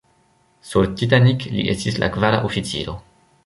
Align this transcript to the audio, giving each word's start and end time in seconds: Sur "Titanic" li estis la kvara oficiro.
Sur 0.69 0.81
"Titanic" 1.03 1.45
li 1.57 1.67
estis 1.77 2.01
la 2.05 2.11
kvara 2.17 2.43
oficiro. 2.51 3.01